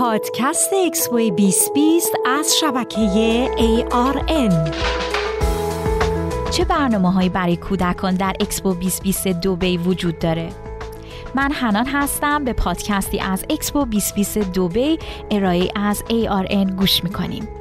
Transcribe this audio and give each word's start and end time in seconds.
پادکست 0.00 0.70
اکسپو 0.86 1.30
2020 1.30 2.12
از 2.26 2.54
شبکه 2.60 3.48
ARN 3.56 4.70
چه 6.50 6.64
برنامه 6.64 7.12
هایی 7.12 7.28
برای 7.28 7.56
کودکان 7.56 8.14
در 8.14 8.36
اکسپو 8.40 8.74
2020 8.74 9.28
دوبی 9.28 9.76
وجود 9.76 10.18
داره؟ 10.18 10.48
من 11.34 11.52
حنان 11.52 11.86
هستم 11.86 12.44
به 12.44 12.52
پادکستی 12.52 13.20
از 13.20 13.44
اکسپو 13.50 13.84
2020 13.84 14.38
دوبی 14.38 14.98
ارائه 15.30 15.68
از 15.74 16.02
ARN 16.08 16.72
گوش 16.72 17.04
می‌کنیم 17.04 17.59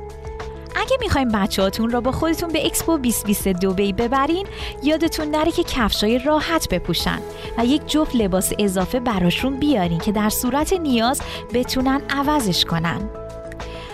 اگه 0.90 0.98
می‌خوایم 1.02 1.30
بچه 1.30 1.62
هاتون 1.62 1.90
را 1.90 2.02
با 2.02 2.12
خودتون 2.12 2.50
به 2.50 2.66
اکسپو 2.66 2.98
2020 2.98 3.48
دوبی 3.48 3.94
ببرین 3.94 4.48
یادتون 4.84 5.28
نره 5.28 5.52
که 5.52 5.64
کفشای 5.64 6.20
راحت 6.20 6.70
بپوشن 6.70 7.20
و 7.58 7.66
یک 7.66 7.88
جفت 7.88 8.16
لباس 8.16 8.52
اضافه 8.60 9.00
براشون 9.00 9.60
بیارین 9.60 9.98
که 9.98 10.12
در 10.12 10.30
صورت 10.30 10.74
نیاز 10.74 11.22
بتونن 11.54 12.02
عوضش 12.10 12.66
کنن. 12.66 13.10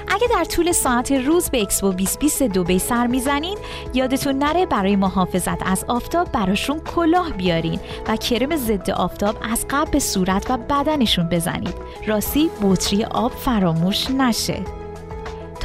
اگه 0.07 0.27
در 0.27 0.43
طول 0.43 0.71
ساعت 0.71 1.11
روز 1.11 1.49
به 1.49 1.61
اکسپو 1.61 1.91
2020 1.91 2.43
دوبی 2.43 2.79
سر 2.79 3.07
می‌زنین 3.07 3.57
یادتون 3.93 4.37
نره 4.37 4.65
برای 4.65 4.95
محافظت 4.95 5.67
از 5.67 5.85
آفتاب 5.87 6.31
براشون 6.31 6.79
کلاه 6.79 7.29
بیارین 7.29 7.79
و 8.07 8.15
کرم 8.15 8.55
ضد 8.55 8.89
آفتاب 8.89 9.37
از 9.51 9.65
قبل 9.69 9.99
صورت 9.99 10.51
و 10.51 10.57
بدنشون 10.57 11.29
بزنید. 11.29 11.75
راستی 12.07 12.49
بطری 12.61 13.03
آب 13.03 13.31
فراموش 13.31 14.11
نشه. 14.11 14.84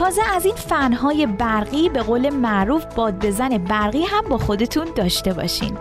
تازه 0.01 0.23
از 0.37 0.45
این 0.45 0.55
فنهای 0.55 1.27
برقی 1.27 1.89
به 1.89 2.03
قول 2.03 2.31
معروف 2.31 2.85
باد 2.95 3.27
بزن 3.27 3.49
برقی 3.49 4.03
هم 4.03 4.29
با 4.29 4.39
خودتون 4.39 4.87
داشته 4.97 5.33
باشین. 5.33 5.79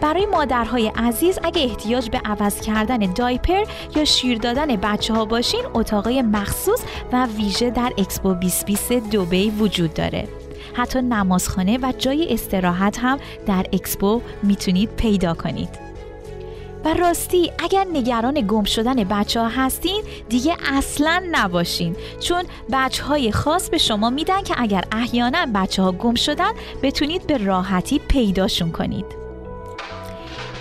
برای 0.00 0.26
مادرهای 0.26 0.92
عزیز 0.96 1.38
اگه 1.42 1.62
احتیاج 1.62 2.10
به 2.10 2.20
عوض 2.24 2.60
کردن 2.60 2.98
diaper 2.98 3.64
یا 3.96 4.04
شیر 4.04 4.38
دادن 4.38 4.76
بچه 4.76 5.14
ها 5.14 5.24
باشین 5.24 5.62
اتاقای 5.74 6.22
مخصوص 6.22 6.82
و 7.12 7.26
ویژه 7.26 7.70
در 7.70 7.92
اکسپو 7.98 8.34
2020 8.34 8.92
دوبی 8.92 9.50
وجود 9.50 9.94
داره. 9.94 10.28
حتی 10.74 11.02
نمازخانه 11.02 11.78
و 11.82 11.92
جای 11.98 12.34
استراحت 12.34 12.98
هم 12.98 13.18
در 13.46 13.66
اکسپو 13.72 14.20
می‌تونید 14.42 14.90
پیدا 14.96 15.34
کنید. 15.34 15.93
و 16.84 16.94
راستی 16.94 17.52
اگر 17.58 17.86
نگران 17.92 18.34
گم 18.34 18.64
شدن 18.64 19.04
بچه 19.04 19.40
ها 19.40 19.48
هستین 19.48 20.02
دیگه 20.28 20.56
اصلا 20.72 21.22
نباشین. 21.32 21.96
چون 22.20 22.42
بچه 22.72 23.04
های 23.04 23.32
خاص 23.32 23.70
به 23.70 23.78
شما 23.78 24.10
میدن 24.10 24.42
که 24.42 24.54
اگر 24.58 24.84
احیانا 24.92 25.46
بچه 25.54 25.82
ها 25.82 25.92
گم 25.92 26.14
شدن 26.14 26.52
بتونید 26.82 27.26
به 27.26 27.36
راحتی 27.36 27.98
پیداشون 27.98 28.72
کنید. 28.72 29.24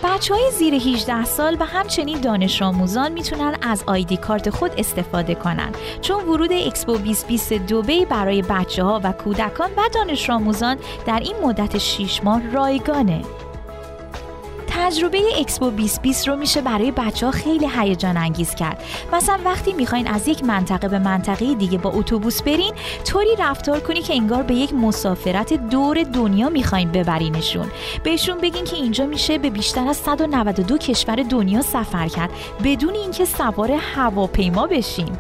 بچه 0.04 0.34
های 0.34 0.52
زیر 0.52 0.74
18 0.74 1.26
سال 1.26 1.58
و 1.60 1.66
همچنین 1.66 2.22
دانش 2.22 2.62
آموزان 2.62 3.12
می‌تونن 3.12 3.56
از 3.62 3.84
ID 3.88 4.18
card 4.18 4.50
خود 4.50 4.72
استفاده 4.78 5.36
کنن. 5.36 5.72
چون 6.02 6.24
ورود 6.24 6.52
اکسپو 6.54 6.98
2020 6.98 7.54
دوبی 7.54 8.06
برای 8.06 8.42
بچه 8.42 8.84
ها 8.84 9.02
و 9.04 9.12
کودکان 9.12 9.70
و 9.78 9.82
دانش 9.94 10.30
آموزان 10.30 10.78
در 11.06 11.20
این 11.20 11.36
مدت 11.44 11.78
6 11.78 12.24
ماه 12.24 12.52
رایگانه. 12.52 13.22
تجربه 14.76 15.20
اکسپو 15.40 15.70
2020 15.70 16.28
رو 16.28 16.36
میشه 16.36 16.62
برای 16.62 16.92
بچه 16.92 17.26
ها 17.26 17.32
خیلی 17.32 17.70
هیجان 17.78 18.18
انگیز 18.18 18.56
کرد. 18.56 18.84
مثلا 19.14 19.40
وقتی 19.46 19.74
می‌خواین 19.74 20.08
از 20.08 20.28
یک 20.28 20.44
منطقه 20.44 20.88
به 20.88 21.00
منطقه 21.00 21.54
دیگه 21.54 21.78
با 21.78 21.90
اتوبوس 21.90 22.42
برین 22.42 22.74
طوری 23.06 23.36
رفتار 23.40 23.80
کنی 23.80 24.02
که 24.02 24.14
انگار 24.14 24.44
به 24.44 24.54
یک 24.54 24.74
مسافرت 24.74 25.54
دور 25.54 26.04
دنیا 26.04 26.50
می‌خواین 26.50 26.92
ببرینشون. 26.92 27.72
بهشون 28.04 28.38
بگین 28.38 28.66
که 28.66 28.76
اینجا 28.76 29.06
میشه 29.06 29.38
به 29.38 29.50
بیشتر 29.50 29.88
از 29.88 29.98
192 29.98 30.78
کشور 30.78 31.16
دنیا 31.16 31.62
سفر 31.62 32.08
کرد 32.08 32.30
بدون 32.64 32.96
اینکه 32.96 33.26
سوار 33.26 33.72
هواپیما 33.72 34.68
بشین. 34.68 35.18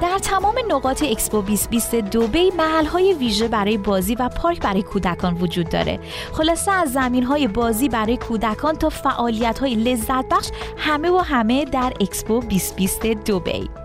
در 0.00 0.18
تمام 0.18 0.54
نقاط 0.68 1.02
اکسپو 1.02 1.42
2020 1.42 1.94
دوبی 1.94 2.50
محل 2.50 2.84
های 2.86 3.14
ویژه 3.14 3.48
برای 3.48 3.78
بازی 3.78 4.14
و 4.14 4.28
پارک 4.28 4.60
برای 4.60 4.82
کودکان 4.82 5.34
وجود 5.34 5.68
داره. 5.68 6.00
خلاصه 6.32 6.70
از 6.70 6.92
زمین 6.92 7.22
های 7.22 7.48
بازی 7.48 7.88
برای 7.88 8.16
کودکان 8.16 8.74
تا 8.74 8.88
فعالیت 8.88 9.58
های 9.58 9.74
لذت 9.74 10.28
بخش 10.28 10.50
همه 10.76 11.10
و 11.10 11.18
همه 11.18 11.64
در 11.64 11.92
اکسپو 12.00 12.40
2020 12.40 13.06
دوبی. 13.06 13.79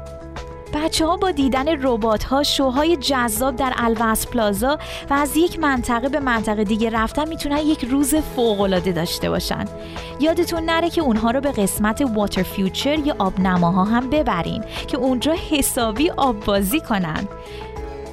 بچه 0.76 1.06
ها 1.06 1.18
با 1.18 1.32
دیدن 1.32 1.68
ربات 1.84 2.24
ها 2.24 2.44
شوهای 2.44 2.98
جذاب 2.98 3.56
در 3.56 3.74
الوصل 3.78 4.28
پلازا 4.28 4.78
و 5.10 5.14
از 5.14 5.38
یک 5.38 5.60
منطقه 5.60 6.10
به 6.10 6.20
منطقه 6.20 6.64
دیگه 6.64 6.90
رفتن 6.90 7.28
می‌تونن 7.28 7.58
یک 7.58 7.86
روز 7.86 8.16
فوق 8.16 8.62
العاده 8.62 8.92
داشته 8.92 9.30
باشن. 9.30 9.66
یادتون 10.20 10.64
نره 10.64 10.90
که 10.90 11.02
اونها 11.02 11.32
رو 11.32 11.42
به 11.42 11.52
قسمت 11.52 12.02
Water 12.16 12.44
Feature 12.44 13.00
یا 13.00 13.16
آب 13.20 13.40
نماها 13.40 13.84
هم 13.84 14.10
ببرین 14.10 14.64
که 14.88 14.98
اونجا 14.98 15.36
حسابی 15.50 16.10
آب 16.10 16.46
بازی 16.46 16.80
کنن. 16.80 17.28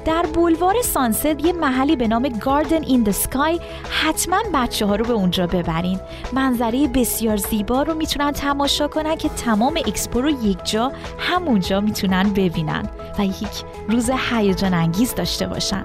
در 0.05 0.25
بولوار 0.33 0.81
Sunset 0.81 1.25
یه 1.25 1.53
محلی 1.53 1.95
به 1.95 2.07
نام 2.07 2.29
Garden 2.29 2.83
in 2.83 3.11
the 3.11 3.35
Sky 3.35 3.59
حتما 3.89 4.37
بچه 4.53 4.85
ها 4.85 4.95
رو 4.95 5.05
به 5.05 5.13
اونجا 5.13 5.47
ببرین. 5.47 5.99
منظره 6.33 6.87
بسیار 6.87 7.37
زیبا 7.37 7.83
رو 7.83 7.93
می‌تونن 7.93 8.31
تماشا 8.31 8.87
کنن 8.87 9.15
که 9.15 9.29
تمام 9.29 9.77
اکسپو 9.77 10.21
رو 10.21 10.29
یک 10.29 10.57
جا 10.63 10.91
همونجا 11.19 11.81
می‌تونن 11.81 12.33
ببینن 12.33 12.89
و 13.19 13.25
یک 13.25 13.63
روز 13.89 14.09
هیجان 14.29 14.73
انگیز 14.73 15.15
داشته 15.15 15.47
باشن. 15.47 15.83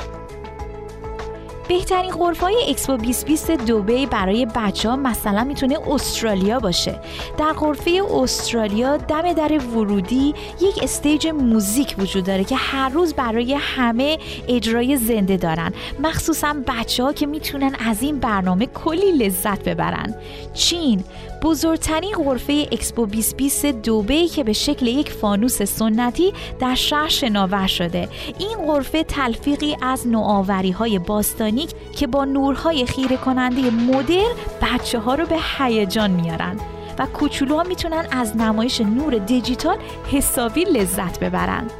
بهترین 1.68 2.12
های 2.40 2.56
اکسپو 2.68 2.96
2020 2.96 3.50
دوبی 3.50 4.06
برای 4.06 4.46
بچه 4.46 4.88
ها 4.88 4.96
مثلا 4.96 5.44
می‌تونه 5.44 5.78
استرالیا 5.90 6.58
باشه. 6.58 7.00
در 7.38 7.52
غرفه 7.52 8.02
استرالیا 8.14 8.96
دم 8.96 9.32
در 9.32 9.58
ورودی 9.58 10.34
یک 10.60 10.82
stage 10.82 11.26
موزیک 11.26 11.94
وجود 11.98 12.24
داره 12.24 12.44
که 12.44 12.56
هر 12.56 12.88
روز 12.88 13.14
برای 13.14 13.54
همه 13.54 14.18
اجرای 14.48 14.96
زنده 14.96 15.36
دارن. 15.36 15.72
مخصوصا 16.00 16.54
بچه 16.66 17.02
ها 17.02 17.12
که 17.12 17.26
می‌تونن 17.26 17.74
از 17.86 18.02
این 18.02 18.18
برنامه 18.18 18.66
کلی 18.66 19.12
لذت 19.12 19.64
ببرن. 19.64 20.14
چین 20.54 21.04
بزرگترین 21.42 22.14
غرفه 22.14 22.68
اکسپو 22.72 23.06
2020 23.06 23.66
دوبی 23.66 24.28
که 24.28 24.44
به 24.44 24.52
شکل 24.52 24.86
یک 24.86 25.12
فانوس 25.12 25.62
سنتی 25.62 26.32
در 26.60 26.74
شهر 26.74 27.08
شناور 27.08 27.66
شده. 27.66 28.08
این 28.38 28.56
غرفه 28.66 29.02
تلفیقی 29.02 29.76
از 29.82 30.06
نوآوری 30.06 30.70
های 30.70 30.98
باستانی 30.98 31.57
که 31.66 32.06
با 32.06 32.24
نورهای 32.24 32.86
خیره 32.86 33.16
کننده 33.16 33.70
مدر 33.70 34.28
بچه 34.62 34.98
ها 34.98 35.14
رو 35.14 35.26
به 35.26 35.36
هیجان 35.58 36.10
میارن 36.10 36.56
و 36.98 37.06
کوچولوها 37.06 37.62
می‌تونن 37.62 38.06
از 38.10 38.36
نمایش 38.36 38.80
نور 38.80 39.18
دیجیتال 39.18 39.76
حسابی 40.12 40.64
لذت 40.64 41.20
ببرن. 41.20 41.70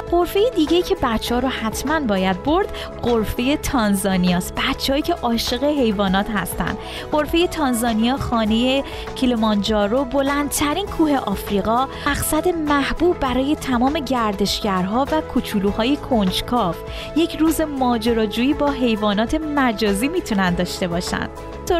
قرفه 0.00 0.40
دیگه 0.56 0.82
که 0.82 0.96
بچه 1.02 1.34
ها 1.34 1.40
رو 1.40 1.48
حتما 1.48 2.00
باید 2.00 2.42
برد 2.42 2.68
قرفه 3.02 3.56
تانزانیاست. 3.56 4.54
بچههایی 4.54 5.02
که 5.02 5.12
عاشق 5.12 5.64
حیوانات 5.64 6.30
هستن. 6.30 6.76
قرفه 7.12 7.46
تانزانیا 7.46 8.16
خانه 8.16 8.84
کلیمانجارو 9.16 10.04
بلندترین 10.04 10.86
کوه 10.86 11.16
آفریقا 11.16 11.88
مقصد 12.06 12.48
محبوب 12.48 13.18
برای 13.20 13.56
تمام 13.56 13.92
گردشگرها 13.92 15.06
و 15.12 15.20
کوچولوهای 15.20 15.96
کنجکاف 15.96 16.76
یک 17.16 17.36
روز 17.36 17.60
ماجراجویی 17.60 18.54
با 18.54 18.70
حیوانات 18.70 19.34
مجازی 19.34 20.08
می‌تونن 20.08 20.54
داشته 20.54 20.88
باشن. 20.88 21.28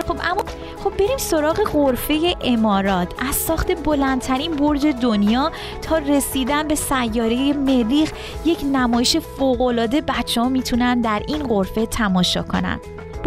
خب 0.09 0.17
اما 0.21 0.45
خب 0.85 0.91
بریم 0.91 1.19
سراغ 1.19 1.61
غرفه 1.73 2.35
امارات. 2.45 3.15
از 3.29 3.35
ساخت 3.35 3.83
بلندترین 3.85 4.57
برج 4.57 4.87
دنیا 4.87 5.53
تا 5.83 5.99
رسیدن 5.99 6.69
به 6.69 6.75
سیاره 6.75 7.53
مریخ 7.53 8.13
یک 8.45 8.59
نمایش 8.73 9.17
فوقالعاده 9.17 10.01
بچه 10.01 10.41
ها 10.41 10.49
می‌تونن 10.49 11.01
در 11.01 11.23
این 11.29 11.43
غرفه 11.43 11.87
تماشا 11.87 12.43
کنن. 12.43 12.81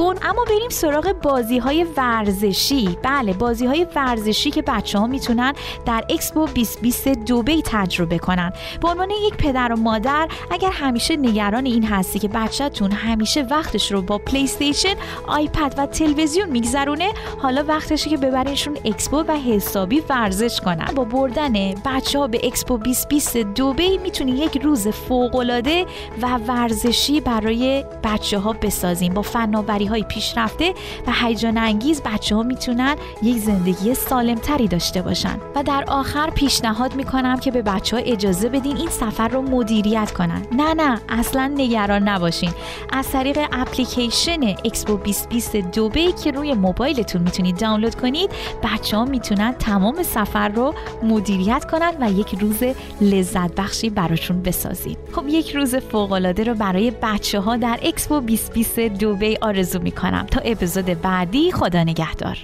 اما 0.04 0.46
بریم 0.48 0.70
سراغ 0.70 1.12
بازی 1.22 1.58
های 1.58 1.84
ورزشی. 1.98 2.98
بله 3.04 3.34
بازی 3.34 3.66
های 3.66 3.88
ورزشی 3.96 4.52
که 4.52 4.62
بچه 4.62 5.00
ها 5.00 5.08
می‌تونن 5.08 5.54
در 5.86 6.04
اکسپو 6.10 6.46
2020 6.46 7.08
دوبی 7.08 7.62
تجربه 7.66 8.18
کنن. 8.18 8.54
به 8.82 8.88
عنوان 8.88 9.10
یک 9.28 9.34
پدر 9.34 9.74
و 9.74 9.76
مادر 9.76 10.28
اگر 10.52 10.72
همیشه 10.72 11.16
نگران 11.16 11.66
این 11.66 11.84
هستی 11.84 12.20
که 12.20 12.28
بچهتون 12.28 12.92
همیشه 12.92 13.42
وقتش 13.42 13.92
رو 13.92 14.02
با 14.02 14.18
PlayStation 14.18 14.94
iPad 15.28 15.74
و 15.78 15.86
تلویزیون 15.86 16.50
میگذرونه 16.50 17.14
حالا 17.38 17.64
وقتشه 17.68 18.10
که 18.10 18.18
ببرینشون 18.18 18.78
اکسپو 18.86 19.24
و 19.28 19.32
حسابی 19.32 20.04
ورزش 20.10 20.62
کنن. 20.62 20.88
با 20.96 21.04
بردن 21.04 21.54
بچه 21.86 22.20
ها 22.20 22.28
به 22.28 22.40
اکسپو 22.44 22.78
2020 22.78 23.38
دوبی 23.38 23.98
می‌تونی 23.98 24.32
یک 24.32 24.62
روز 24.62 24.88
فوق 24.88 25.36
العاده 25.36 25.86
و 26.22 26.38
ورزشی 26.48 27.22
برای 27.22 27.86
بچه 28.04 28.40
ها 28.40 28.54
بسازیم. 28.54 29.14
با 29.14 29.22
فناوری 29.22 29.89
های 29.90 30.04
پیشرفته 30.04 30.74
و 31.08 31.12
هیجان 31.22 31.58
انگیز 31.58 32.02
بچه 32.02 32.36
ها 32.36 32.44
می‌تونن 32.44 32.96
یک 33.24 33.38
زندگی 33.38 33.94
سالم 33.94 34.36
تری 34.36 34.68
داشته 34.68 35.02
باشن. 35.02 35.38
و 35.56 35.64
در 35.64 35.84
آخر 35.88 36.30
پیشنهاد 36.30 36.96
می‌کنم 36.96 37.40
که 37.40 37.52
به 37.52 37.62
بچه 37.62 37.96
ها 37.98 38.04
اجازه 38.04 38.50
بدین 38.50 38.78
این 38.78 38.90
سفر 38.90 39.28
رو 39.28 39.42
مدیریت 39.42 40.12
کنن. 40.12 40.42
نه 40.52 40.74
نه 40.74 41.02
اصلا 41.10 41.54
نگران 41.56 42.10
نباشین. 42.10 42.52
از 42.92 43.12
طریق 43.12 43.40
اپلیکیشن 43.52 44.44
اکسپو 44.44 44.98
2020 44.98 45.56
دوبه 45.56 46.12
که 46.12 46.32
روی 46.32 46.54
موبایلتون 46.54 47.22
می‌تونید 47.22 47.60
دانلود 47.60 47.96
کنید 47.96 48.30
بچه 48.64 48.98
ها 48.98 49.06
می‌تونن 49.06 49.54
تمام 49.54 50.04
سفر 50.04 50.50
رو 50.50 50.74
مدیریت 51.04 51.66
کنن 51.72 51.94
و 52.02 52.12
یک 52.12 52.36
روز 52.40 52.64
لذت 53.02 53.56
بخشی 53.56 53.90
براشون 53.90 54.42
بسازید 54.42 54.98
خب 55.12 55.24
یک 55.28 55.56
روز 55.56 55.76
فوق 55.76 56.12
العاده 56.12 56.44
رو 56.44 56.54
برای 56.54 56.92
بچه 57.02 57.40
ها 57.40 57.58
در 57.58 57.80
اکسپو 57.84 58.20
2020 58.20 58.80
دوبی 58.80 59.38
آرزو 59.42 59.79
می‌کنم. 59.80 60.26
تا 60.26 60.42
اپیزود 60.46 60.86
بعدی 60.86 61.52
خدا 61.52 61.84
نگهدار. 61.84 62.38